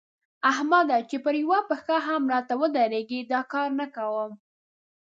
احمده! 0.51 0.97
چې 1.09 1.17
پر 1.25 1.35
يوه 1.43 1.59
پښه 1.69 1.95
هم 2.07 2.21
راته 2.33 2.53
ودرېږي؛ 2.61 3.19
دا 3.31 3.41
کار 3.53 3.69
نه 3.79 3.85
کوم. 3.95 4.31